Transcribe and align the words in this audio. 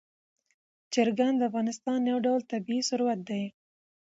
چرګان 0.93 1.33
د 1.37 1.41
افغانستان 1.49 1.99
یو 2.11 2.17
ډول 2.25 2.41
طبعي 2.51 2.79
ثروت 2.89 3.19
دی. 3.29 3.43